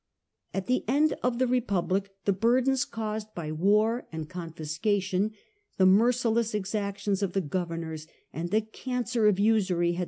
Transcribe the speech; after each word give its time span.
At 0.51 0.65
the 0.65 0.83
end 0.87 1.13
of 1.21 1.37
the 1.37 1.45
Republic 1.45 2.09
the 2.25 2.33
burdens 2.33 2.85
caused 2.85 3.35
by 3.35 3.51
war 3.51 4.07
and 4.11 4.27
confiscation, 4.27 5.33
the 5.77 5.85
merciless 5.85 6.55
exactions 6.55 7.21
of 7.21 7.33
the 7.33 7.39
General 7.39 7.49
governors, 7.49 8.07
and 8.33 8.49
the 8.49 8.61
cancer 8.61 9.27
of 9.27 9.39
usury 9.39 9.91
had 9.91 9.91
well 9.91 9.91
being. 9.91 9.99